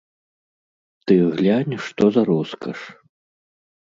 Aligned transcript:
Ты 1.11 1.15
глянь, 1.39 1.75
што 1.87 2.03
за 2.15 2.23
роскаш. 2.31 2.79